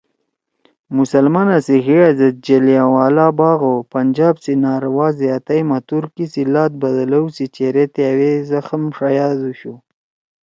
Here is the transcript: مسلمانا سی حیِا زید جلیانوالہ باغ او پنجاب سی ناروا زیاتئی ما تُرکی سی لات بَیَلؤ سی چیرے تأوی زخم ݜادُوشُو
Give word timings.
مسلمانا 0.97 1.57
سی 1.65 1.77
حیِا 1.87 2.07
زید 2.19 2.35
جلیانوالہ 2.45 3.27
باغ 3.37 3.59
او 3.69 3.75
پنجاب 3.93 4.35
سی 4.43 4.53
ناروا 4.63 5.07
زیاتئی 5.19 5.61
ما 5.69 5.77
تُرکی 5.87 6.25
سی 6.33 6.41
لات 6.53 6.71
بَیَلؤ 6.81 7.25
سی 7.35 7.45
چیرے 7.55 7.85
تأوی 7.93 8.31
زخم 8.49 8.81
ݜادُوشُو 8.95 9.73